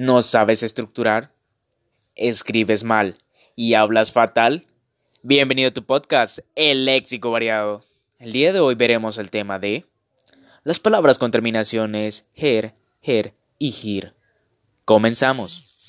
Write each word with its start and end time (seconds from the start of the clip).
¿No 0.00 0.22
sabes 0.22 0.62
estructurar? 0.62 1.30
¿Escribes 2.14 2.84
mal 2.84 3.18
y 3.54 3.74
hablas 3.74 4.12
fatal? 4.12 4.64
Bienvenido 5.22 5.68
a 5.68 5.74
tu 5.74 5.84
podcast, 5.84 6.38
El 6.54 6.86
Léxico 6.86 7.30
Variado. 7.30 7.82
El 8.18 8.32
día 8.32 8.54
de 8.54 8.60
hoy 8.60 8.76
veremos 8.76 9.18
el 9.18 9.30
tema 9.30 9.58
de 9.58 9.84
las 10.64 10.80
palabras 10.80 11.18
con 11.18 11.30
terminaciones 11.30 12.24
her, 12.34 12.72
her 13.02 13.34
y 13.58 13.72
gir. 13.72 14.14
Comenzamos. 14.86 15.69